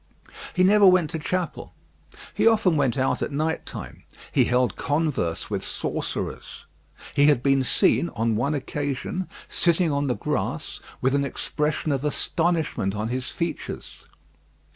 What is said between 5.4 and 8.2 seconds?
with sorcerers. He had been seen,